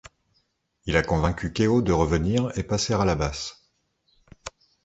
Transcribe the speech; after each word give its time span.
Il 0.87 0.97
a 0.97 1.03
convaincu 1.03 1.53
Keo 1.53 1.83
de 1.83 1.91
revenir 1.91 2.51
et 2.57 2.63
passer 2.63 2.95
à 2.95 3.05
la 3.05 3.13
basse. 3.13 3.67